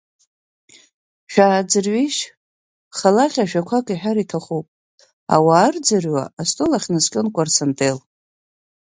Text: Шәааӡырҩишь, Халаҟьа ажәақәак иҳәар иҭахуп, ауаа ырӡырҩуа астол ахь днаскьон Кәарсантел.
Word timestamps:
Шәааӡырҩишь, 1.31 2.21
Халаҟьа 2.97 3.43
ажәақәак 3.45 3.87
иҳәар 3.93 4.17
иҭахуп, 4.23 4.65
ауаа 5.35 5.67
ырӡырҩуа 5.69 6.23
астол 6.41 6.71
ахь 6.77 6.87
днаскьон 6.89 7.27
Кәарсантел. 7.35 7.97